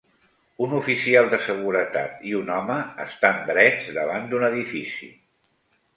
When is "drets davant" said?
3.53-4.29